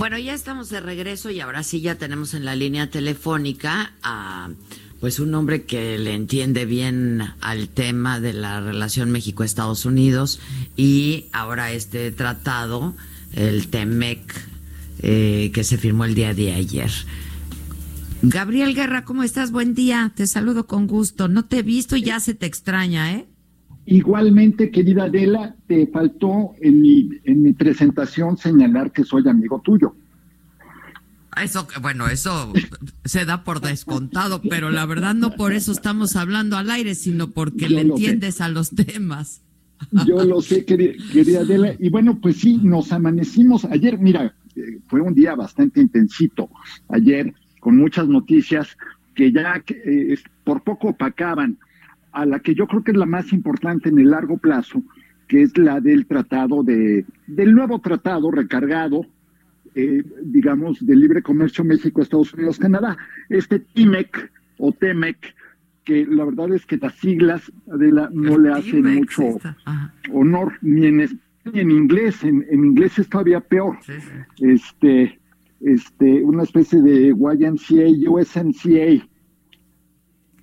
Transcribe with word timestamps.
Bueno, 0.00 0.16
ya 0.16 0.32
estamos 0.32 0.70
de 0.70 0.80
regreso 0.80 1.30
y 1.30 1.40
ahora 1.40 1.62
sí 1.62 1.82
ya 1.82 1.96
tenemos 1.96 2.32
en 2.32 2.46
la 2.46 2.56
línea 2.56 2.88
telefónica 2.88 3.92
a 4.02 4.48
pues 4.98 5.20
un 5.20 5.34
hombre 5.34 5.64
que 5.64 5.98
le 5.98 6.14
entiende 6.14 6.64
bien 6.64 7.22
al 7.42 7.68
tema 7.68 8.18
de 8.18 8.32
la 8.32 8.62
relación 8.62 9.10
México-Estados 9.10 9.84
Unidos 9.84 10.40
y 10.74 11.26
ahora 11.32 11.72
este 11.72 12.12
tratado, 12.12 12.96
el 13.34 13.68
TEMEC, 13.68 14.20
eh, 15.02 15.50
que 15.52 15.64
se 15.64 15.76
firmó 15.76 16.06
el 16.06 16.14
día 16.14 16.32
de 16.32 16.54
ayer. 16.54 16.90
Gabriel 18.22 18.74
Guerra, 18.74 19.04
¿cómo 19.04 19.22
estás? 19.22 19.50
Buen 19.50 19.74
día, 19.74 20.12
te 20.16 20.26
saludo 20.26 20.66
con 20.66 20.86
gusto. 20.86 21.28
No 21.28 21.44
te 21.44 21.58
he 21.58 21.62
visto 21.62 21.94
y 21.96 22.04
ya 22.04 22.20
se 22.20 22.32
te 22.32 22.46
extraña, 22.46 23.12
¿eh? 23.12 23.26
Igualmente, 23.90 24.70
querida 24.70 25.04
Adela, 25.04 25.56
te 25.66 25.88
faltó 25.88 26.52
en 26.60 26.80
mi, 26.80 27.10
en 27.24 27.42
mi 27.42 27.52
presentación 27.52 28.36
señalar 28.36 28.92
que 28.92 29.02
soy 29.02 29.28
amigo 29.28 29.60
tuyo. 29.64 29.96
Eso, 31.42 31.66
bueno, 31.82 32.06
eso 32.06 32.52
se 33.04 33.24
da 33.24 33.42
por 33.42 33.60
descontado, 33.60 34.42
pero 34.48 34.70
la 34.70 34.86
verdad 34.86 35.16
no 35.16 35.32
por 35.32 35.52
eso 35.52 35.72
estamos 35.72 36.14
hablando 36.14 36.56
al 36.56 36.70
aire, 36.70 36.94
sino 36.94 37.30
porque 37.30 37.68
le 37.68 37.80
entiendes 37.80 38.40
a 38.40 38.48
los 38.48 38.70
temas. 38.70 39.42
Yo 40.06 40.22
lo 40.24 40.40
sé, 40.40 40.64
querida 40.64 41.40
Adela. 41.40 41.74
Y 41.80 41.88
bueno, 41.88 42.20
pues 42.20 42.36
sí, 42.36 42.60
nos 42.62 42.92
amanecimos 42.92 43.64
ayer. 43.64 43.98
Mira, 43.98 44.36
eh, 44.54 44.78
fue 44.86 45.00
un 45.00 45.14
día 45.14 45.34
bastante 45.34 45.80
intensito 45.80 46.48
ayer, 46.90 47.34
con 47.58 47.76
muchas 47.76 48.06
noticias 48.06 48.68
que 49.16 49.32
ya 49.32 49.64
eh, 49.66 50.16
por 50.44 50.62
poco 50.62 50.90
opacaban 50.90 51.58
a 52.12 52.26
la 52.26 52.40
que 52.40 52.54
yo 52.54 52.66
creo 52.66 52.82
que 52.82 52.92
es 52.92 52.96
la 52.96 53.06
más 53.06 53.32
importante 53.32 53.88
en 53.88 53.98
el 53.98 54.10
largo 54.10 54.38
plazo, 54.38 54.82
que 55.28 55.42
es 55.42 55.56
la 55.56 55.80
del 55.80 56.06
tratado 56.06 56.62
de, 56.62 57.04
del 57.26 57.54
nuevo 57.54 57.78
tratado 57.78 58.30
recargado, 58.30 59.06
eh, 59.74 60.02
digamos, 60.22 60.84
de 60.84 60.96
libre 60.96 61.22
comercio 61.22 61.64
México, 61.64 62.02
Estados 62.02 62.34
Unidos, 62.34 62.58
Canadá. 62.58 62.96
Este 63.28 63.60
TIMEC 63.60 64.30
o 64.58 64.72
TEMEC, 64.72 65.34
que 65.84 66.04
la 66.06 66.24
verdad 66.24 66.52
es 66.52 66.66
que 66.66 66.76
las 66.76 66.94
siglas 66.96 67.52
de 67.66 67.92
la 67.92 68.10
no 68.12 68.38
le 68.38 68.52
hacen 68.52 68.94
mucho 68.94 69.38
honor 70.12 70.54
ni 70.60 70.86
en 70.86 71.20
ni 71.44 71.60
en 71.60 71.70
inglés, 71.70 72.22
en, 72.22 72.44
inglés 72.52 72.98
es 72.98 73.08
todavía 73.08 73.40
peor. 73.40 73.78
Este, 74.40 75.18
este, 75.60 76.22
una 76.22 76.42
especie 76.42 76.80
de 76.80 77.08
YMCA, 77.08 78.10
USMCA, 78.10 79.06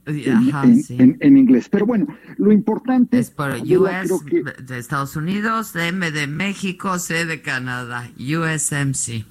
en, 0.07 1.37
inglés. 1.37 1.67
Pero 1.69 1.85
bueno, 1.85 2.07
lo 2.37 2.51
importante 2.51 3.19
es 3.19 3.29
por 3.29 3.51
US 3.51 4.25
de 4.65 4.77
Estados 4.77 5.15
Unidos, 5.15 5.75
M 5.75 6.11
de 6.11 6.27
México, 6.27 6.97
C 6.99 7.25
de 7.25 7.41
Canadá, 7.41 8.09
USMC. 8.17 9.25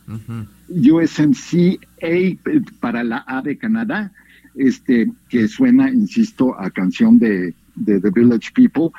USMC 0.68 1.80
A 2.02 2.70
para 2.80 3.04
la 3.04 3.24
A 3.26 3.42
de 3.42 3.56
Canadá, 3.56 4.12
este 4.54 5.10
que 5.28 5.48
suena, 5.48 5.90
insisto, 5.90 6.58
a 6.58 6.70
canción 6.70 7.18
de, 7.18 7.54
The 7.84 8.10
Village 8.10 8.52
People, 8.54 8.90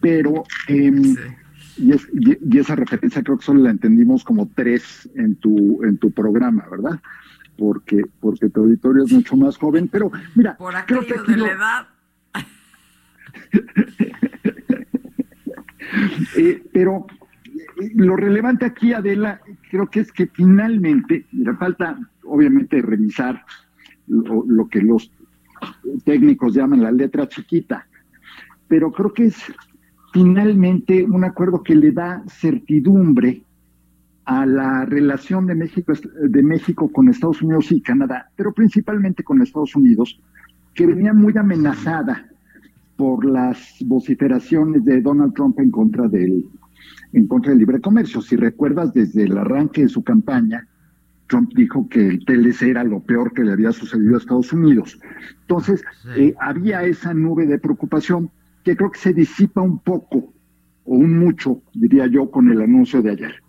pero 0.00 0.44
em, 0.68 1.16
y, 1.76 1.92
y, 1.92 2.58
esa 2.58 2.76
referencia 2.76 3.22
creo 3.22 3.38
que 3.38 3.44
solo 3.44 3.62
la 3.62 3.70
entendimos 3.70 4.24
como 4.24 4.48
tres 4.54 5.08
en 5.14 5.36
tu 5.36 5.82
en 5.84 5.96
tu 5.98 6.10
programa, 6.10 6.66
¿verdad? 6.70 7.00
Porque, 7.56 8.02
porque 8.20 8.48
tu 8.48 8.60
auditorio 8.60 9.04
es 9.04 9.12
mucho 9.12 9.36
más 9.36 9.56
joven, 9.56 9.88
pero 9.88 10.10
mira, 10.34 10.56
por 10.56 10.74
creo 10.86 11.00
que 11.06 11.32
de 11.32 11.36
la 11.36 11.52
edad. 11.52 11.86
Eh, 16.36 16.62
pero 16.72 17.06
eh, 17.80 17.90
lo 17.94 18.16
relevante 18.16 18.64
aquí, 18.64 18.94
Adela, 18.94 19.42
creo 19.70 19.88
que 19.88 20.00
es 20.00 20.10
que 20.10 20.26
finalmente, 20.26 21.26
mira, 21.32 21.54
falta 21.56 21.98
obviamente 22.24 22.80
revisar 22.80 23.44
lo, 24.06 24.68
que 24.68 24.80
los 24.80 25.12
técnicos 26.04 26.54
llaman 26.54 26.82
la 26.82 26.92
letra 26.92 27.28
chiquita, 27.28 27.86
pero 28.68 28.90
creo 28.90 29.12
que 29.12 29.26
es 29.26 29.36
finalmente 30.12 31.04
un 31.04 31.24
acuerdo 31.24 31.62
que 31.62 31.74
le 31.74 31.92
da 31.92 32.22
certidumbre 32.28 33.42
a 34.24 34.46
la 34.46 34.84
relación 34.84 35.46
de 35.46 35.54
México, 35.54 35.92
de 35.94 36.42
México 36.42 36.90
con 36.90 37.08
Estados 37.08 37.42
Unidos 37.42 37.72
y 37.72 37.80
Canadá, 37.80 38.30
pero 38.36 38.52
principalmente 38.52 39.24
con 39.24 39.42
Estados 39.42 39.74
Unidos, 39.74 40.20
que 40.74 40.86
venía 40.86 41.12
muy 41.12 41.36
amenazada 41.36 42.28
por 42.96 43.24
las 43.24 43.76
vociferaciones 43.84 44.84
de 44.84 45.00
Donald 45.00 45.34
Trump 45.34 45.58
en 45.58 45.70
contra 45.70 46.08
del, 46.08 46.46
en 47.12 47.26
contra 47.26 47.50
del 47.50 47.58
libre 47.58 47.80
comercio. 47.80 48.20
Si 48.20 48.36
recuerdas, 48.36 48.94
desde 48.94 49.24
el 49.24 49.36
arranque 49.36 49.82
de 49.82 49.88
su 49.88 50.04
campaña, 50.04 50.68
Trump 51.26 51.52
dijo 51.54 51.88
que 51.88 52.08
el 52.08 52.24
TLC 52.24 52.62
era 52.62 52.84
lo 52.84 53.00
peor 53.00 53.32
que 53.32 53.42
le 53.42 53.52
había 53.52 53.72
sucedido 53.72 54.14
a 54.14 54.18
Estados 54.18 54.52
Unidos. 54.52 55.00
Entonces, 55.40 55.82
eh, 56.16 56.34
había 56.38 56.84
esa 56.84 57.14
nube 57.14 57.46
de 57.46 57.58
preocupación 57.58 58.30
que 58.64 58.76
creo 58.76 58.90
que 58.90 58.98
se 58.98 59.12
disipa 59.12 59.60
un 59.62 59.78
poco, 59.78 60.32
o 60.84 60.94
un 60.94 61.18
mucho, 61.18 61.62
diría 61.74 62.06
yo, 62.06 62.30
con 62.30 62.50
el 62.50 62.60
anuncio 62.60 63.02
de 63.02 63.10
ayer. 63.10 63.41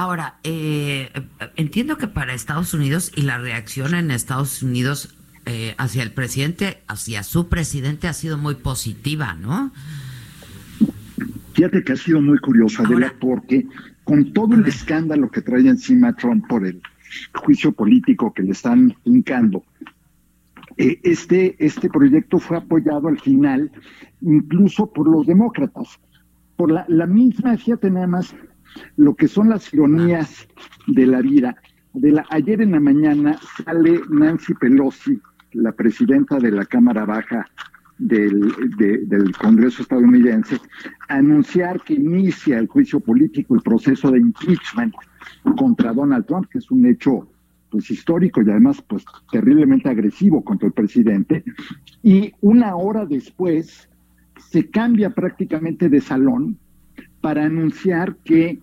Ahora, 0.00 0.36
eh, 0.44 1.10
entiendo 1.56 1.98
que 1.98 2.06
para 2.06 2.32
Estados 2.32 2.72
Unidos 2.72 3.10
y 3.16 3.22
la 3.22 3.38
reacción 3.38 3.96
en 3.96 4.12
Estados 4.12 4.62
Unidos 4.62 5.12
eh, 5.44 5.74
hacia 5.76 6.04
el 6.04 6.12
presidente, 6.12 6.78
hacia 6.86 7.24
su 7.24 7.48
presidente, 7.48 8.06
ha 8.06 8.12
sido 8.12 8.38
muy 8.38 8.54
positiva, 8.54 9.34
¿no? 9.34 9.72
Fíjate 11.52 11.82
que 11.82 11.94
ha 11.94 11.96
sido 11.96 12.20
muy 12.20 12.38
curiosa, 12.38 12.84
Adela, 12.84 13.12
porque 13.18 13.66
con 14.04 14.32
todo 14.32 14.54
el 14.54 14.64
escándalo 14.68 15.32
que 15.32 15.42
trae 15.42 15.66
encima 15.66 16.14
Trump 16.14 16.46
por 16.46 16.64
el 16.64 16.80
juicio 17.34 17.72
político 17.72 18.32
que 18.32 18.44
le 18.44 18.52
están 18.52 18.94
hincando, 19.02 19.64
eh, 20.76 21.00
este, 21.02 21.56
este 21.58 21.90
proyecto 21.90 22.38
fue 22.38 22.56
apoyado 22.56 23.08
al 23.08 23.18
final 23.18 23.72
incluso 24.20 24.92
por 24.92 25.08
los 25.08 25.26
demócratas, 25.26 25.98
por 26.54 26.70
la, 26.70 26.84
la 26.86 27.06
misma, 27.08 27.56
fíjate 27.56 27.90
nada 27.90 28.06
más, 28.06 28.32
lo 28.96 29.14
que 29.14 29.28
son 29.28 29.48
las 29.48 29.72
ironías 29.72 30.48
de 30.86 31.06
la 31.06 31.20
vida. 31.20 31.56
De 31.94 32.12
la, 32.12 32.24
ayer 32.30 32.60
en 32.60 32.72
la 32.72 32.80
mañana 32.80 33.38
sale 33.64 34.00
Nancy 34.10 34.54
Pelosi, 34.54 35.20
la 35.52 35.72
presidenta 35.72 36.38
de 36.38 36.50
la 36.50 36.64
Cámara 36.64 37.04
Baja 37.04 37.46
del, 37.98 38.52
del 38.78 39.32
Congreso 39.36 39.82
estadounidense, 39.82 40.60
a 41.08 41.16
anunciar 41.16 41.82
que 41.82 41.94
inicia 41.94 42.58
el 42.58 42.68
juicio 42.68 43.00
político, 43.00 43.54
el 43.54 43.62
proceso 43.62 44.10
de 44.10 44.18
impeachment 44.18 44.94
contra 45.56 45.92
Donald 45.92 46.26
Trump, 46.26 46.46
que 46.50 46.58
es 46.58 46.70
un 46.70 46.86
hecho 46.86 47.28
pues 47.70 47.90
histórico 47.90 48.40
y 48.42 48.50
además 48.50 48.82
pues 48.86 49.04
terriblemente 49.30 49.88
agresivo 49.88 50.42
contra 50.42 50.68
el 50.68 50.72
presidente 50.72 51.44
y 52.02 52.32
una 52.40 52.76
hora 52.76 53.04
después 53.04 53.88
se 54.38 54.70
cambia 54.70 55.10
prácticamente 55.10 55.88
de 55.88 56.00
salón 56.00 56.58
para 57.20 57.44
anunciar 57.44 58.16
que 58.24 58.58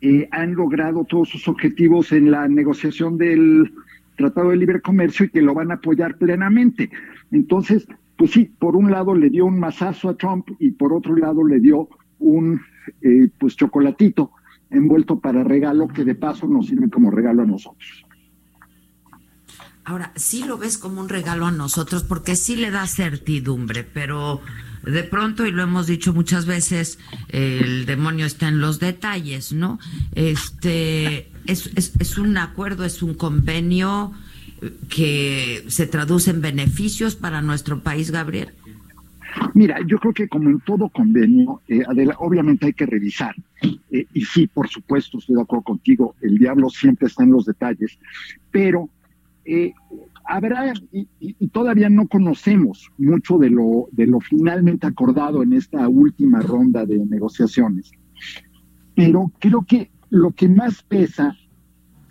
eh, 0.00 0.28
han 0.30 0.54
logrado 0.54 1.04
todos 1.04 1.28
sus 1.28 1.48
objetivos 1.48 2.12
en 2.12 2.30
la 2.30 2.46
negociación 2.48 3.18
del 3.18 3.72
Tratado 4.16 4.50
de 4.50 4.56
Libre 4.56 4.80
Comercio 4.80 5.26
y 5.26 5.30
que 5.30 5.42
lo 5.42 5.54
van 5.54 5.70
a 5.70 5.74
apoyar 5.74 6.16
plenamente. 6.18 6.90
Entonces, 7.30 7.86
pues 8.16 8.32
sí, 8.32 8.50
por 8.58 8.76
un 8.76 8.90
lado 8.90 9.14
le 9.14 9.30
dio 9.30 9.46
un 9.46 9.58
mazazo 9.58 10.08
a 10.08 10.16
Trump 10.16 10.48
y 10.58 10.72
por 10.72 10.92
otro 10.92 11.16
lado 11.16 11.44
le 11.44 11.60
dio 11.60 11.88
un 12.18 12.60
eh, 13.02 13.28
pues 13.38 13.56
chocolatito 13.56 14.32
envuelto 14.70 15.18
para 15.20 15.44
regalo 15.44 15.88
que 15.88 16.04
de 16.04 16.14
paso 16.14 16.46
nos 16.46 16.66
sirve 16.66 16.90
como 16.90 17.10
regalo 17.10 17.42
a 17.42 17.46
nosotros. 17.46 18.04
Ahora, 19.88 20.12
sí 20.16 20.44
lo 20.44 20.58
ves 20.58 20.76
como 20.76 21.00
un 21.00 21.08
regalo 21.08 21.46
a 21.46 21.50
nosotros 21.50 22.02
porque 22.02 22.36
sí 22.36 22.56
le 22.56 22.70
da 22.70 22.86
certidumbre, 22.86 23.84
pero 23.84 24.42
de 24.84 25.02
pronto, 25.02 25.46
y 25.46 25.50
lo 25.50 25.62
hemos 25.62 25.86
dicho 25.86 26.12
muchas 26.12 26.44
veces, 26.44 26.98
el 27.30 27.86
demonio 27.86 28.26
está 28.26 28.48
en 28.48 28.60
los 28.60 28.80
detalles, 28.80 29.54
¿no? 29.54 29.78
Este, 30.14 31.30
es, 31.46 32.18
un 32.18 32.36
acuerdo, 32.36 32.84
es 32.84 33.02
un 33.02 33.14
convenio 33.14 34.12
que 34.90 35.64
se 35.68 35.86
traduce 35.86 36.32
en 36.32 36.42
beneficios 36.42 37.16
para 37.16 37.40
nuestro 37.40 37.80
país, 37.82 38.10
Gabriel. 38.10 38.50
Mira, 39.54 39.78
yo 39.86 39.98
creo 40.00 40.12
que 40.12 40.28
como 40.28 40.50
en 40.50 40.60
todo 40.60 40.90
convenio, 40.90 41.62
eh, 41.66 41.82
obviamente 42.18 42.66
hay 42.66 42.74
que 42.74 42.84
revisar. 42.84 43.34
Eh, 43.90 44.06
y 44.12 44.22
sí, 44.26 44.48
por 44.48 44.68
supuesto, 44.68 45.16
estoy 45.16 45.36
de 45.36 45.42
acuerdo 45.42 45.62
contigo, 45.62 46.14
el 46.20 46.36
diablo 46.36 46.68
siempre 46.68 47.06
está 47.06 47.22
en 47.22 47.32
los 47.32 47.46
detalles, 47.46 47.98
pero 48.50 48.90
eh, 49.50 49.72
habrá, 50.26 50.74
y, 50.92 51.48
todavía 51.48 51.88
no 51.88 52.06
conocemos 52.06 52.90
mucho 52.98 53.38
de 53.38 53.48
lo, 53.48 53.88
de 53.92 54.06
lo 54.06 54.20
finalmente 54.20 54.86
acordado 54.86 55.42
en 55.42 55.54
esta 55.54 55.88
última 55.88 56.40
ronda 56.40 56.84
de 56.84 56.98
negociaciones, 57.06 57.90
pero 58.94 59.32
creo 59.38 59.64
que 59.66 59.90
lo 60.10 60.32
que 60.32 60.50
más 60.50 60.82
pesa, 60.82 61.34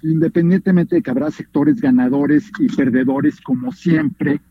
independientemente 0.02 0.96
de 0.96 1.04
que 1.04 1.12
habrá 1.12 1.30
sectores 1.30 1.80
ganadores 1.80 2.50
y 2.60 2.76
perdedores 2.76 3.40
como 3.42 3.72
siempre, 3.72 4.42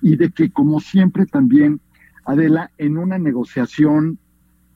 y 0.00 0.14
de 0.14 0.30
que 0.30 0.50
como 0.52 0.78
siempre 0.78 1.26
también, 1.26 1.80
Adela, 2.24 2.70
en 2.78 2.98
una 2.98 3.18
negociación 3.18 4.20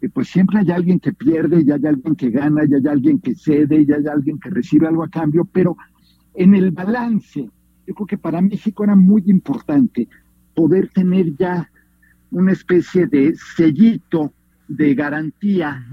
pues 0.08 0.28
siempre 0.28 0.58
hay 0.58 0.70
alguien 0.72 0.98
que 0.98 1.12
pierde, 1.12 1.64
ya 1.64 1.76
hay 1.76 1.86
alguien 1.86 2.16
que 2.16 2.30
gana, 2.30 2.64
ya 2.64 2.78
hay 2.78 2.86
alguien 2.88 3.20
que 3.20 3.36
cede, 3.36 3.86
ya 3.86 3.96
hay 3.96 4.06
alguien 4.08 4.40
que 4.40 4.50
recibe 4.50 4.88
algo 4.88 5.04
a 5.04 5.08
cambio, 5.08 5.44
pero 5.44 5.76
en 6.34 6.54
el 6.54 6.70
balance, 6.70 7.48
yo 7.86 7.94
creo 7.94 8.06
que 8.06 8.18
para 8.18 8.40
México 8.40 8.84
era 8.84 8.96
muy 8.96 9.22
importante 9.26 10.08
poder 10.54 10.88
tener 10.88 11.36
ya 11.36 11.70
una 12.30 12.52
especie 12.52 13.06
de 13.06 13.34
sellito 13.56 14.32
de 14.68 14.94
garantía 14.94 15.84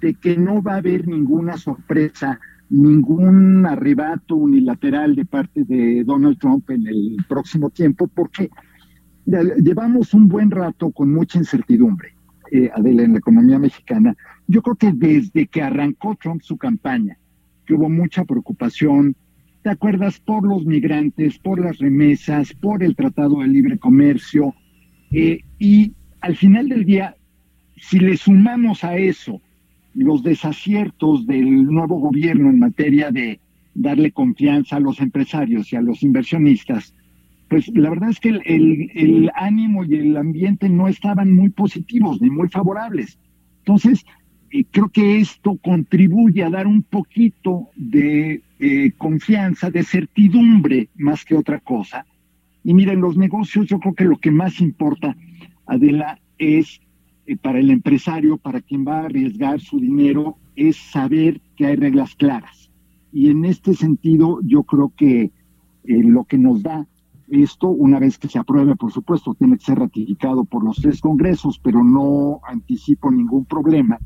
de 0.00 0.14
que 0.14 0.36
no 0.36 0.62
va 0.62 0.74
a 0.74 0.78
haber 0.78 1.06
ninguna 1.06 1.56
sorpresa, 1.58 2.40
ningún 2.70 3.66
arrebato 3.66 4.36
unilateral 4.36 5.14
de 5.14 5.24
parte 5.24 5.64
de 5.64 6.02
Donald 6.04 6.38
Trump 6.38 6.70
en 6.70 6.86
el 6.86 7.16
próximo 7.28 7.70
tiempo, 7.70 8.06
porque 8.06 8.50
llevamos 9.26 10.14
un 10.14 10.28
buen 10.28 10.50
rato 10.50 10.90
con 10.90 11.12
mucha 11.12 11.38
incertidumbre, 11.38 12.14
eh, 12.52 12.70
Adela, 12.74 13.02
en 13.02 13.12
la 13.12 13.18
economía 13.18 13.58
mexicana. 13.58 14.16
Yo 14.46 14.62
creo 14.62 14.76
que 14.76 14.92
desde 14.92 15.46
que 15.46 15.62
arrancó 15.62 16.16
Trump 16.20 16.40
su 16.42 16.56
campaña, 16.56 17.18
que 17.66 17.74
hubo 17.74 17.90
mucha 17.90 18.24
preocupación, 18.24 19.14
¿te 19.66 19.72
acuerdas? 19.72 20.20
Por 20.20 20.46
los 20.46 20.64
migrantes, 20.64 21.40
por 21.40 21.58
las 21.60 21.78
remesas, 21.78 22.52
por 22.52 22.84
el 22.84 22.94
Tratado 22.94 23.40
de 23.40 23.48
Libre 23.48 23.78
Comercio, 23.78 24.54
eh, 25.10 25.40
y 25.58 25.92
al 26.20 26.36
final 26.36 26.68
del 26.68 26.84
día 26.84 27.16
si 27.74 27.98
le 27.98 28.16
sumamos 28.16 28.84
a 28.84 28.96
eso 28.96 29.40
los 29.92 30.22
desaciertos 30.22 31.26
del 31.26 31.64
nuevo 31.64 31.98
gobierno 31.98 32.48
en 32.48 32.60
materia 32.60 33.10
de 33.10 33.40
darle 33.74 34.12
confianza 34.12 34.76
a 34.76 34.80
los 34.80 35.00
empresarios 35.00 35.72
y 35.72 35.74
a 35.74 35.80
los 35.80 36.04
inversionistas, 36.04 36.94
pues 37.48 37.66
la 37.74 37.90
verdad 37.90 38.10
es 38.10 38.20
que 38.20 38.28
el, 38.28 39.32
ánimo 39.34 39.84
y 39.84 39.96
el 39.96 40.16
ambiente 40.16 40.68
no 40.68 40.86
estaban 40.86 41.32
muy 41.32 41.50
positivos 41.50 42.22
ni 42.22 42.30
muy 42.30 42.48
favorables. 42.50 43.18
Entonces, 43.64 44.06
creo 44.64 44.88
que 44.88 45.18
esto 45.18 45.56
contribuye 45.62 46.42
a 46.42 46.50
dar 46.50 46.66
un 46.66 46.82
poquito 46.82 47.68
de 47.76 48.42
eh, 48.58 48.92
confianza, 48.96 49.70
de 49.70 49.82
certidumbre 49.82 50.88
más 50.96 51.24
que 51.24 51.34
otra 51.34 51.60
cosa. 51.60 52.06
Y 52.64 52.74
miren, 52.74 53.00
los 53.00 53.16
negocios 53.16 53.66
yo 53.66 53.78
creo 53.78 53.94
que 53.94 54.04
lo 54.04 54.18
que 54.18 54.30
más 54.30 54.60
importa, 54.60 55.16
Adela, 55.66 56.18
es 56.38 56.80
eh, 57.26 57.36
para 57.36 57.58
el 57.58 57.70
empresario, 57.70 58.36
para 58.38 58.60
quien 58.60 58.86
va 58.86 59.00
a 59.00 59.04
arriesgar 59.04 59.60
su 59.60 59.78
dinero, 59.78 60.36
es 60.54 60.76
saber 60.76 61.40
que 61.56 61.66
hay 61.66 61.76
reglas 61.76 62.14
claras. 62.14 62.70
Y 63.12 63.30
en 63.30 63.44
este 63.44 63.74
sentido, 63.74 64.40
yo 64.42 64.62
creo 64.62 64.92
que 64.96 65.22
eh, 65.22 65.30
lo 65.84 66.24
que 66.24 66.38
nos 66.38 66.62
da 66.62 66.86
esto, 67.28 67.68
una 67.68 67.98
vez 67.98 68.18
que 68.18 68.28
se 68.28 68.38
apruebe, 68.38 68.76
por 68.76 68.92
supuesto, 68.92 69.34
tiene 69.34 69.58
que 69.58 69.64
ser 69.64 69.78
ratificado 69.78 70.44
por 70.44 70.64
los 70.64 70.76
tres 70.76 71.00
congresos, 71.00 71.58
pero 71.58 71.82
no 71.82 72.40
anticipo 72.46 73.10
ningún 73.10 73.44
problema. 73.44 73.98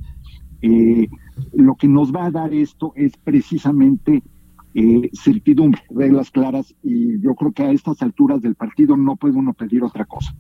Eh, 0.63 1.09
lo 1.53 1.75
que 1.75 1.89
nos 1.89 2.13
va 2.13 2.27
a 2.27 2.31
dar 2.31 2.53
esto 2.53 2.93
es 2.97 3.17
precisamente 3.17 4.23
certidumbre, 5.13 5.83
reglas 5.91 6.31
claras, 6.31 6.75
y 6.83 7.21
yo 7.21 7.35
creo 7.35 7.51
que 7.53 7.65
a 7.65 7.73
estas 7.73 8.01
alturas 8.03 8.41
del 8.41 8.55
partido 8.55 8.97
no 8.97 9.17
puede 9.17 9.35
uno 9.35 9.53
pedir 9.53 9.83
otra 9.83 10.05
cosa. 10.05 10.33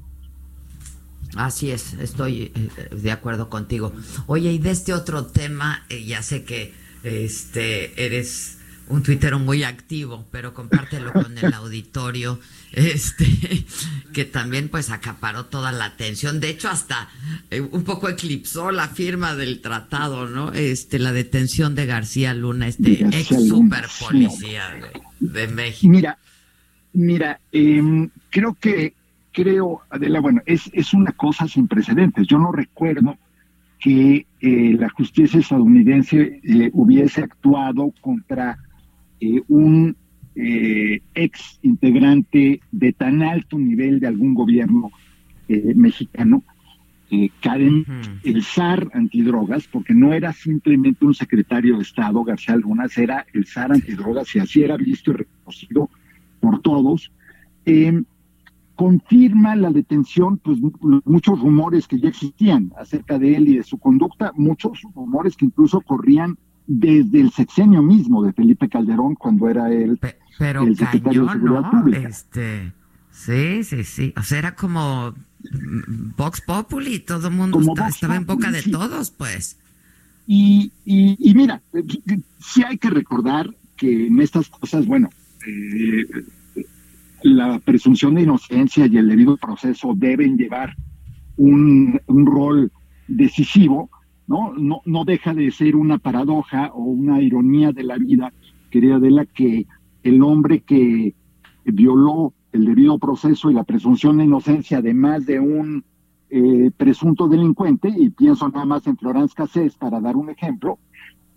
Así 1.36 1.70
es, 1.70 1.94
estoy 1.94 2.52
eh, 2.54 2.94
de 2.94 3.12
acuerdo 3.12 3.48
contigo. 3.48 3.92
Oye, 4.26 4.52
y 4.52 4.58
de 4.58 4.70
este 4.70 4.92
otro 4.92 5.26
tema, 5.26 5.84
eh, 5.88 6.04
ya 6.04 6.22
sé 6.22 6.44
que 6.44 6.74
este 7.04 8.04
eres 8.04 8.59
un 8.90 9.02
tuitero 9.02 9.38
muy 9.38 9.62
activo, 9.62 10.26
pero 10.30 10.52
compártelo 10.52 11.12
con 11.12 11.38
el 11.38 11.54
auditorio, 11.54 12.40
este, 12.72 13.26
que 14.12 14.24
también 14.24 14.68
pues 14.68 14.90
acaparó 14.90 15.46
toda 15.46 15.72
la 15.72 15.86
atención. 15.86 16.40
De 16.40 16.50
hecho, 16.50 16.68
hasta 16.68 17.08
eh, 17.50 17.60
un 17.60 17.84
poco 17.84 18.08
eclipsó 18.08 18.72
la 18.72 18.88
firma 18.88 19.34
del 19.34 19.60
tratado, 19.60 20.28
¿no? 20.28 20.52
Este, 20.52 20.98
la 20.98 21.12
detención 21.12 21.74
de 21.74 21.86
García 21.86 22.34
Luna, 22.34 22.66
este 22.68 23.04
ex 23.04 23.28
super 23.48 23.86
policía 24.00 24.64
de, 25.20 25.48
México. 25.48 25.90
Mira, 25.90 26.18
mira, 26.92 27.40
em, 27.52 28.10
creo 28.30 28.56
que 28.60 28.94
creo, 29.32 29.82
Adela, 29.90 30.20
bueno, 30.20 30.42
es, 30.46 30.68
es 30.72 30.92
una 30.92 31.12
cosa 31.12 31.46
sin 31.46 31.68
precedentes. 31.68 32.26
Yo 32.26 32.38
no 32.38 32.50
recuerdo 32.50 33.16
que 33.78 34.26
eh, 34.40 34.76
la 34.78 34.90
justicia 34.90 35.40
estadounidense 35.40 36.40
eh, 36.42 36.70
hubiese 36.72 37.22
actuado 37.22 37.94
contra 38.00 38.58
eh, 39.20 39.42
un 39.48 39.96
ex 40.34 41.58
integrante 41.62 42.60
de 42.70 42.92
tan 42.92 43.22
alto 43.22 43.58
nivel 43.58 44.00
de 44.00 44.06
algún 44.06 44.32
gobierno 44.32 44.90
mexicano, 45.48 46.44
Karen, 47.40 47.84
el 48.24 48.42
zar 48.42 48.90
antidrogas, 48.94 49.66
porque 49.66 49.92
no 49.92 50.14
era 50.14 50.32
simplemente 50.32 51.04
un 51.04 51.12
secretario 51.12 51.76
de 51.76 51.82
Estado, 51.82 52.24
García 52.24 52.56
Lunas, 52.56 52.96
era 52.96 53.26
el 53.34 53.46
zar 53.46 53.72
antidrogas 53.72 54.34
y 54.34 54.38
así 54.38 54.62
era 54.62 54.78
visto 54.78 55.10
y 55.10 55.14
reconocido 55.14 55.90
por 56.40 56.62
todos. 56.62 57.12
Confirma 58.80 59.56
la 59.56 59.70
detención, 59.70 60.38
pues 60.38 60.58
muchos 61.04 61.38
rumores 61.38 61.86
que 61.86 62.00
ya 62.00 62.08
existían 62.08 62.72
acerca 62.78 63.18
de 63.18 63.36
él 63.36 63.48
y 63.48 63.56
de 63.58 63.62
su 63.62 63.76
conducta, 63.76 64.32
muchos 64.36 64.80
rumores 64.94 65.36
que 65.36 65.44
incluso 65.44 65.82
corrían 65.82 66.38
desde 66.66 67.20
el 67.20 67.30
sexenio 67.32 67.82
mismo 67.82 68.22
de 68.24 68.32
Felipe 68.32 68.68
Calderón 68.68 69.14
cuando 69.14 69.48
era 69.48 69.72
él 69.72 69.98
pero 70.38 70.62
el 70.62 70.76
secretario 70.76 71.24
de 71.24 71.32
Seguridad 71.32 71.70
Pública. 71.70 72.08
Este, 72.08 72.72
sí, 73.10 73.64
sí, 73.64 73.84
sí. 73.84 74.14
O 74.16 74.22
sea, 74.22 74.38
era 74.38 74.54
como 74.54 75.14
Vox 76.16 76.40
Populi, 76.40 77.00
todo 77.00 77.28
el 77.28 77.34
mundo 77.34 77.60
estaba, 77.88 78.16
en 78.16 78.26
boca 78.26 78.50
de 78.50 78.62
todos, 78.62 79.10
pues. 79.10 79.58
Y, 80.26 80.72
y, 80.84 81.34
mira, 81.34 81.60
sí 82.38 82.62
hay 82.62 82.78
que 82.78 82.88
recordar 82.88 83.50
que 83.76 84.06
en 84.06 84.20
estas 84.20 84.48
cosas, 84.48 84.86
bueno, 84.86 85.10
eh, 85.46 86.06
la 87.22 87.58
presunción 87.58 88.14
de 88.14 88.22
inocencia 88.22 88.86
y 88.86 88.96
el 88.96 89.08
debido 89.08 89.36
proceso 89.36 89.92
deben 89.94 90.36
llevar 90.36 90.76
un, 91.36 92.00
rol 92.06 92.70
decisivo, 93.08 93.90
¿no? 94.30 94.52
¿no? 94.56 94.80
No 94.84 95.04
deja 95.04 95.34
de 95.34 95.50
ser 95.50 95.74
una 95.74 95.98
paradoja 95.98 96.70
o 96.72 96.84
una 96.84 97.20
ironía 97.20 97.72
de 97.72 97.82
la 97.82 97.98
vida, 97.98 98.32
querida 98.70 99.00
de 99.00 99.10
la 99.10 99.26
que 99.26 99.66
el 100.04 100.22
hombre 100.22 100.60
que 100.60 101.14
violó 101.64 102.32
el 102.52 102.64
debido 102.64 102.98
proceso 102.98 103.50
y 103.50 103.54
la 103.54 103.64
presunción 103.64 104.18
de 104.18 104.24
inocencia 104.24 104.80
de 104.80 104.94
más 104.94 105.26
de 105.26 105.40
un 105.40 105.84
eh, 106.30 106.70
presunto 106.76 107.26
delincuente, 107.26 107.92
y 107.94 108.10
pienso 108.10 108.48
nada 108.48 108.64
más 108.64 108.86
en 108.86 108.96
Florence 108.96 109.34
Cassés 109.34 109.74
para 109.74 110.00
dar 110.00 110.14
un 110.14 110.30
ejemplo, 110.30 110.78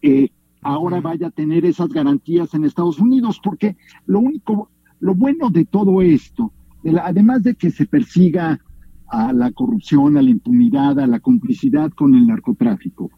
eh, 0.04 0.30
ahora 0.62 1.02
vaya 1.02 1.28
a 1.28 1.32
tener 1.32 1.66
esas 1.66 1.90
garantías 1.90 2.54
en 2.54 2.64
Estados 2.64 3.00
Unidos, 3.00 3.42
porque 3.44 3.76
lo 4.06 4.20
único 4.20 4.70
lo 5.00 5.16
bueno 5.16 5.50
de 5.50 5.66
todo 5.66 6.00
esto, 6.04 6.54
además 7.02 7.42
de 7.42 7.56
que 7.56 7.72
se 7.72 7.88
persiga 7.88 8.60
a 9.08 9.34
la 9.34 9.52
corrupción, 9.52 10.18
a 10.18 10.22
la 10.22 10.30
impunidad, 10.30 11.00
a 11.00 11.08
la 11.08 11.20
complicidad 11.20 11.92
con 11.92 12.16
el 12.16 12.28
narcotráfico, 12.28 13.12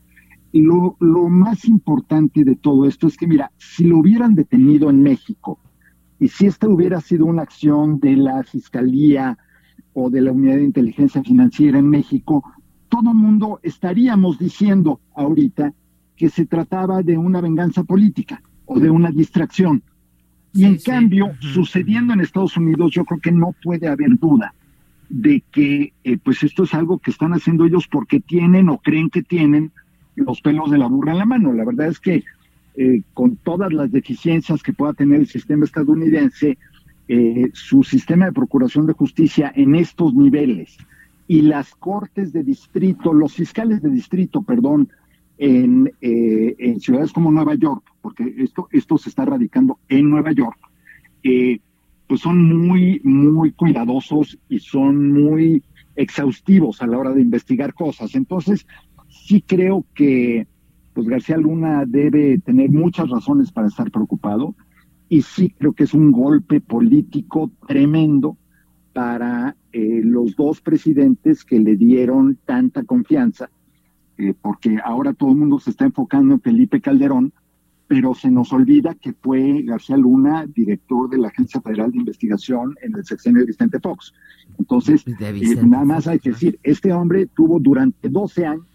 lo, 0.62 0.96
lo 1.00 1.27
más 1.27 1.65
importante 1.65 2.44
de 2.44 2.56
todo 2.56 2.86
esto 2.86 3.08
es 3.08 3.18
que, 3.18 3.27
mira, 3.27 3.51
si 3.58 3.84
lo 3.84 4.00
hubieran 4.00 4.36
detenido 4.36 4.89
en 4.89 5.01
México 5.01 5.60
y 6.20 6.30
si 6.30 6.46
esta 6.46 6.70
hubiera 6.70 7.01
sido 7.01 7.25
una 7.25 7.42
acción 7.42 8.00
de 8.00 8.15
la 8.15 8.44
Fiscalía 8.44 9.38
o 9.94 10.10
de 10.10 10.22
la 10.22 10.32
Unidad 10.32 10.56
de 10.56 10.63
Inteligencia 10.63 11.22
Financiera 11.24 11.80
en 11.80 11.89
México, 11.89 12.44
todo 12.89 13.12
el 13.12 13.18
mundo 13.18 13.60
estaríamos 13.63 14.39
diciendo 14.39 15.01
ahorita 15.15 15.74
que 16.15 16.30
se 16.30 16.46
trataba 16.46 17.01
de 17.01 17.18
una 17.18 17.42
venganza 17.42 17.84
política 17.84 18.42
o 18.65 18.80
de 18.80 18.89
una 18.89 19.12
distracción. 19.12 19.84
Y 20.54 20.63
en 20.63 20.77
cambio, 20.77 21.34
sucediendo 21.42 22.13
en 22.13 22.22
Estados 22.22 22.56
Unidos, 22.56 22.92
yo 22.92 23.04
creo 23.04 23.20
que 23.20 23.34
no 23.34 23.54
puede 23.62 23.89
haber 23.89 24.18
duda 24.18 24.54
de 25.09 25.43
que 25.51 25.93
eh, 26.03 26.17
pues 26.17 26.43
esto 26.43 26.63
es 26.63 26.74
algo 26.74 27.00
que 27.00 27.12
están 27.12 27.33
haciendo 27.33 27.65
ellos 27.65 27.88
porque 27.88 28.19
tienen 28.19 28.69
o 28.69 28.79
creen 28.79 29.09
que 29.09 29.24
tienen 29.24 29.71
los 30.15 30.41
pelos 30.41 30.71
de 30.71 30.77
la 30.77 30.88
burra 30.88 31.12
en 31.12 31.19
la 31.19 31.25
mano. 31.25 31.53
La 31.53 31.65
verdad 31.65 31.88
es 31.88 32.00
que 32.00 32.24
eh, 32.75 33.01
con 33.13 33.38
todas 33.38 33.71
las 33.71 33.91
deficiencias 33.91 34.63
que 34.63 34.74
pueda 34.74 34.93
tener 34.93 35.19
el 35.19 35.27
sistema 35.27 35.65
estadounidense, 35.65 36.57
eh, 37.07 37.50
su 37.53 37.83
sistema 37.83 38.25
de 38.25 38.33
procuración 38.33 38.88
de 38.88 38.93
justicia 38.93 39.51
en 39.55 39.75
estos 39.75 40.13
niveles 40.13 40.77
y 41.27 41.41
las 41.41 41.75
cortes 41.75 42.33
de 42.33 42.43
distrito, 42.43 43.13
los 43.13 43.33
fiscales 43.33 43.81
de 43.81 43.89
distrito, 43.89 44.41
perdón, 44.41 44.89
en, 45.38 45.91
eh, 46.01 46.55
en 46.57 46.79
ciudades 46.79 47.12
como 47.12 47.31
Nueva 47.31 47.55
York, 47.55 47.83
porque 48.01 48.33
esto, 48.38 48.67
esto 48.71 48.97
se 48.97 49.09
está 49.09 49.25
radicando 49.25 49.79
en 49.89 50.09
Nueva 50.09 50.31
York, 50.31 50.57
eh, 51.24 51.59
pues 52.07 52.21
son 52.21 52.67
muy, 52.67 53.01
muy 53.03 53.51
cuidadosos 53.51 54.38
y 54.50 54.59
son 54.59 55.12
muy 55.12 55.63
exhaustivos 55.95 56.81
a 56.81 56.88
la 56.88 56.97
hora 56.97 57.13
de 57.13 57.21
investigar 57.21 57.74
cosas. 57.74 58.15
Entonces, 58.15 58.65
sí 59.09 59.41
creo 59.41 59.85
que 59.93 60.47
pues 60.93 61.07
García 61.07 61.38
Luna 61.38 61.83
debe 61.85 62.38
tener 62.39 62.71
muchas 62.71 63.09
razones 63.09 63.51
para 63.51 63.67
estar 63.67 63.91
preocupado 63.91 64.55
y 65.09 65.21
sí 65.21 65.50
creo 65.50 65.74
que 65.74 65.83
es 65.83 65.93
un 65.93 66.12
golpe 66.12 66.62
político 66.62 67.51
tremendo 67.67 68.38
para 68.93 69.57
eh, 69.74 70.01
los 70.03 70.35
dos 70.35 70.62
presidentes 70.62 71.43
que 71.43 71.59
le 71.59 71.75
dieron 71.75 72.38
tanta 72.45 72.83
confianza 72.83 73.50
eh, 74.17 74.33
porque 74.41 74.77
ahora 74.83 75.13
todo 75.13 75.31
el 75.31 75.38
mundo 75.38 75.59
se 75.59 75.71
está 75.71 75.85
enfocando 75.85 76.33
en 76.33 76.39
Felipe 76.39 76.79
Calderón, 76.79 77.33
pero 77.88 78.15
se 78.15 78.32
nos 78.32 78.51
olvida 78.51 78.96
que 78.96 79.13
fue 79.13 79.62
García 79.63 79.98
Luna 79.98 80.46
director 80.48 81.10
de 81.10 81.18
la 81.20 81.27
Agencia 81.27 81.62
Federal 81.62 81.92
de 81.92 82.00
Investigación 82.00 82.75
en 82.82 82.96
el 82.96 83.06
sexenio 83.06 83.42
de 83.42 83.48
Vicente 83.48 83.80
Fox. 83.80 84.13
Entonces, 84.58 85.04
eh, 85.08 85.56
nada 85.65 85.86
más 85.86 86.08
hay 86.08 86.20
que 86.20 86.32
decir, 86.32 86.60
este 86.63 86.92
hombre 86.92 87.27
tuvo 87.27 87.60
durante 87.60 88.10
12 88.10 88.46
años 88.46 88.65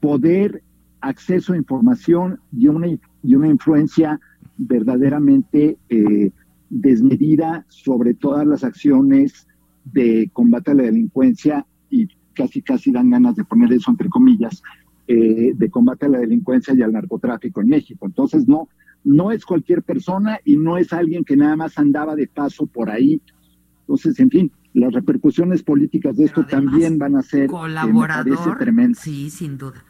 poder, 0.00 0.62
acceso 1.00 1.52
a 1.52 1.56
información 1.56 2.40
y 2.52 2.68
una, 2.68 2.88
y 2.88 3.34
una 3.34 3.48
influencia 3.48 4.18
verdaderamente 4.56 5.78
eh, 5.88 6.30
desmedida 6.70 7.64
sobre 7.68 8.14
todas 8.14 8.46
las 8.46 8.64
acciones 8.64 9.46
de 9.84 10.30
combate 10.32 10.72
a 10.72 10.74
la 10.74 10.82
delincuencia 10.84 11.66
y 11.90 12.08
casi 12.34 12.62
casi 12.62 12.90
dan 12.90 13.10
ganas 13.10 13.36
de 13.36 13.44
poner 13.44 13.72
eso 13.72 13.90
entre 13.90 14.08
comillas, 14.08 14.62
eh, 15.08 15.52
de 15.54 15.70
combate 15.70 16.06
a 16.06 16.08
la 16.08 16.18
delincuencia 16.18 16.74
y 16.74 16.82
al 16.82 16.92
narcotráfico 16.92 17.60
en 17.60 17.68
México. 17.68 18.06
Entonces, 18.06 18.48
no, 18.48 18.68
no 19.04 19.30
es 19.30 19.44
cualquier 19.44 19.82
persona 19.82 20.40
y 20.44 20.56
no 20.56 20.78
es 20.78 20.92
alguien 20.92 21.24
que 21.24 21.36
nada 21.36 21.56
más 21.56 21.78
andaba 21.78 22.16
de 22.16 22.26
paso 22.26 22.66
por 22.66 22.90
ahí. 22.90 23.20
Entonces, 23.82 24.18
en 24.18 24.30
fin, 24.30 24.52
las 24.74 24.92
repercusiones 24.92 25.62
políticas 25.62 26.16
de 26.16 26.24
esto 26.24 26.44
también 26.44 26.98
van 26.98 27.16
a 27.16 27.22
ser 27.22 27.44
eh, 27.44 27.46
colaborador, 27.46 28.58
sí, 28.94 29.30
sin 29.30 29.58
duda. 29.58 29.84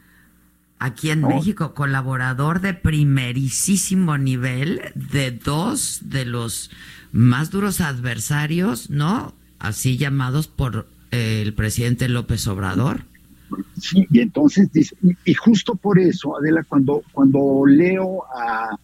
Aquí 0.79 1.09
en 1.09 1.21
México, 1.21 1.73
colaborador 1.73 2.61
de 2.61 2.75
primerísimo 2.75 4.19
nivel 4.19 4.81
de 4.93 5.31
dos 5.31 6.01
de 6.03 6.25
los 6.25 6.69
más 7.11 7.49
duros 7.49 7.81
adversarios, 7.81 8.91
¿no? 8.91 9.33
Así 9.57 9.97
llamados 9.97 10.47
por 10.47 10.87
eh, 11.09 11.41
el 11.43 11.53
presidente 11.55 12.07
López 12.07 12.47
Obrador. 12.47 13.05
Sí, 13.77 14.05
y 14.11 14.19
entonces, 14.19 14.69
y 15.25 15.33
justo 15.33 15.75
por 15.75 15.99
eso, 15.99 16.37
Adela, 16.37 16.63
cuando, 16.67 17.03
cuando 17.13 17.65
leo 17.65 18.23
a 18.35 18.77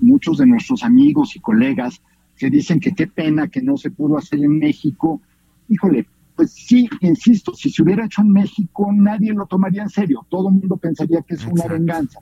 muchos 0.00 0.38
de 0.38 0.46
nuestros 0.46 0.82
amigos 0.82 1.36
y 1.36 1.40
colegas 1.40 2.02
que 2.36 2.50
dicen 2.50 2.80
que 2.80 2.94
qué 2.94 3.06
pena 3.06 3.48
que 3.48 3.62
no 3.62 3.76
se 3.76 3.90
pudo 3.90 4.16
hacer 4.16 4.40
en 4.40 4.58
México, 4.58 5.20
híjole, 5.68 6.06
pues 6.34 6.52
sí, 6.52 6.88
insisto, 7.00 7.54
si 7.54 7.70
se 7.70 7.82
hubiera 7.82 8.06
hecho 8.06 8.22
en 8.22 8.32
México, 8.32 8.90
nadie 8.94 9.34
lo 9.34 9.46
tomaría 9.46 9.82
en 9.82 9.90
serio, 9.90 10.26
todo 10.30 10.48
el 10.48 10.54
mundo 10.54 10.76
pensaría 10.78 11.20
que 11.22 11.34
es 11.34 11.44
una 11.44 11.66
venganza. 11.66 12.20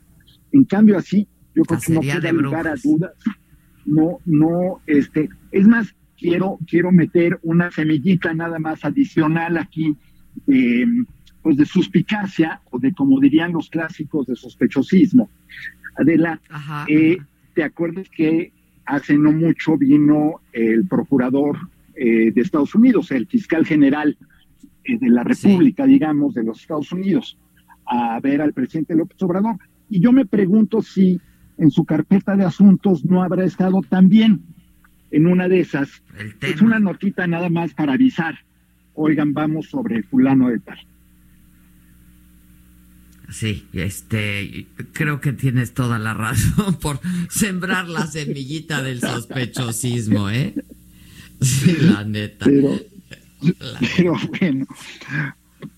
En 0.51 0.65
cambio, 0.65 0.97
así, 0.97 1.27
yo 1.55 1.63
creo 1.63 1.79
que 1.79 1.93
no 1.93 2.01
puede 2.01 2.33
lugar 2.33 2.67
a 2.67 2.75
dudas. 2.83 3.13
No, 3.85 4.19
no, 4.25 4.81
este, 4.87 5.29
es 5.51 5.65
más, 5.65 5.95
quiero, 6.17 6.59
quiero 6.67 6.91
meter 6.91 7.39
una 7.43 7.71
semillita 7.71 8.33
nada 8.33 8.59
más 8.59 8.83
adicional 8.83 9.57
aquí. 9.57 9.95
Eh, 10.47 10.85
pues 11.49 11.57
de 11.57 11.65
suspicacia 11.65 12.61
o 12.69 12.77
de 12.77 12.93
como 12.93 13.19
dirían 13.19 13.53
los 13.53 13.71
clásicos 13.71 14.27
de 14.27 14.35
sospechosismo. 14.35 15.31
Adela, 15.97 16.39
eh, 16.87 17.17
¿te 17.55 17.63
acuerdas 17.63 18.07
que 18.07 18.51
hace 18.85 19.17
no 19.17 19.31
mucho 19.31 19.75
vino 19.75 20.41
el 20.53 20.85
procurador 20.87 21.57
eh, 21.95 22.31
de 22.31 22.39
Estados 22.39 22.75
Unidos, 22.75 23.09
el 23.09 23.25
fiscal 23.25 23.65
general 23.65 24.15
eh, 24.83 24.99
de 24.99 25.09
la 25.09 25.23
República, 25.23 25.87
digamos, 25.87 26.35
de 26.35 26.43
los 26.43 26.61
Estados 26.61 26.91
Unidos, 26.91 27.35
a 27.83 28.19
ver 28.19 28.43
al 28.43 28.53
presidente 28.53 28.93
López 28.93 29.19
Obrador? 29.23 29.55
Y 29.89 30.01
yo 30.01 30.11
me 30.11 30.27
pregunto 30.27 30.83
si 30.83 31.19
en 31.57 31.71
su 31.71 31.83
carpeta 31.83 32.35
de 32.35 32.45
asuntos 32.45 33.03
no 33.05 33.23
habrá 33.23 33.43
estado 33.43 33.81
también 33.81 34.43
en 35.09 35.25
una 35.25 35.47
de 35.47 35.61
esas. 35.61 36.03
Es 36.41 36.61
una 36.61 36.79
notita 36.79 37.25
nada 37.25 37.49
más 37.49 37.73
para 37.73 37.93
avisar. 37.93 38.35
Oigan, 38.93 39.33
vamos 39.33 39.71
sobre 39.71 40.03
fulano 40.03 40.49
de 40.49 40.59
tal. 40.59 40.77
Sí, 43.31 43.67
este, 43.73 44.67
creo 44.93 45.21
que 45.21 45.33
tienes 45.33 45.73
toda 45.73 45.99
la 45.99 46.13
razón 46.13 46.75
por 46.79 46.99
sembrar 47.29 47.87
la 47.87 48.07
semillita 48.07 48.81
del 48.81 49.01
sospechosismo, 49.01 50.29
¿eh? 50.29 50.55
Sí, 51.41 51.77
la 51.79 52.03
neta. 52.03 52.45
Pero, 52.45 52.79
bueno. 54.39 54.67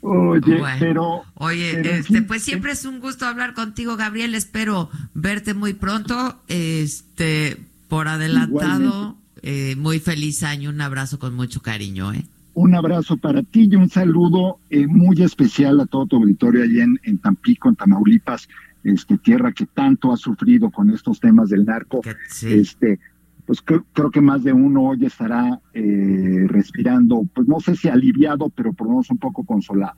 Oye, 0.02 0.62
pero. 0.80 1.24
Oye, 1.36 1.98
este, 1.98 2.22
pues 2.22 2.44
siempre 2.44 2.72
es 2.72 2.86
un 2.86 3.00
gusto 3.00 3.26
hablar 3.26 3.54
contigo, 3.54 3.98
Gabriel. 3.98 4.34
Espero 4.36 4.90
verte 5.14 5.54
muy 5.54 5.74
pronto. 5.74 6.42
Este, 6.48 7.58
por 7.88 8.08
adelantado, 8.08 9.18
eh, 9.42 9.76
muy 9.78 10.00
feliz 10.00 10.44
año. 10.44 10.70
Un 10.70 10.82
abrazo 10.82 11.20
con 11.20 11.34
mucho 11.34 11.62
cariño, 11.62 12.14
¿eh? 12.14 12.26
Un 12.54 12.76
abrazo 12.76 13.18
para 13.18 13.44
ti 13.44 13.70
y 13.72 13.76
un 13.76 13.90
saludo 13.90 14.60
eh, 14.70 14.86
muy 14.88 15.22
especial 15.22 15.80
a 15.80 15.86
todo 15.86 16.06
tu 16.06 16.18
auditorio 16.18 16.64
allí 16.64 16.82
en, 16.82 17.00
en, 17.04 17.18
Tampico, 17.18 17.70
en 17.70 17.76
Tamaulipas, 17.76 18.50
este, 18.84 19.18
tierra 19.18 19.52
que 19.54 19.66
tanto 19.66 20.12
ha 20.12 20.18
sufrido 20.18 20.70
con 20.70 20.90
estos 20.90 21.20
temas 21.20 21.50
del 21.50 21.66
narco. 21.66 22.02
Este, 22.44 23.00
pues 23.46 23.62
creo, 23.62 23.86
creo, 23.94 24.12
que 24.12 24.22
más 24.22 24.44
de 24.44 24.52
uno 24.54 24.84
hoy 24.84 25.06
estará 25.06 25.62
eh, 25.74 26.46
respirando, 26.48 27.26
pues 27.34 27.48
no 27.48 27.60
sé 27.60 27.76
si 27.76 27.88
aliviado, 27.88 28.50
pero 28.50 28.74
por 28.74 28.88
lo 28.88 28.94
menos 28.94 29.10
un 29.10 29.18
poco 29.18 29.44
consolado. 29.46 29.98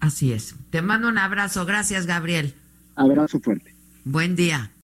Así 0.00 0.32
es. 0.32 0.54
Te 0.70 0.82
mando 0.82 1.08
un 1.08 1.18
abrazo. 1.18 1.66
Gracias, 1.66 2.06
Gabriel. 2.06 2.54
Abrazo 2.94 3.40
fuerte. 3.40 3.74
Buen 4.04 4.36
día. 4.36 4.70